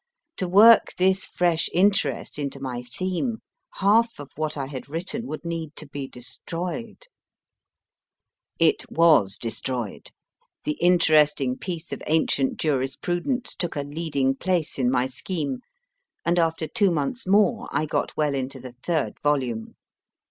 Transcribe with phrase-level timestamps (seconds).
[0.37, 3.43] To work this fresh interest into my theme,
[3.75, 7.03] half of what I had written would need to be destroyed!
[8.57, 10.09] It was destroyed,
[10.63, 15.59] the interesting piece of ancient juris prudence took a leading place in my scheme,
[16.25, 19.75] and after two months more I got well into the third volume.